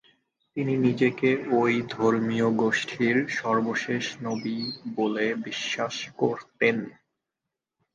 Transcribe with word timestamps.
তিনি 0.57 0.73
নিজেকে 0.77 1.29
ঐ 1.51 1.61
ধর্মীয় 1.89 2.47
গোষ্ঠীর 2.55 3.15
সর্বশেষ 3.31 4.05
নবী 4.21 4.57
বলে 4.95 5.25
বিশ্বাস 5.45 5.95
করতেন। 6.17 6.75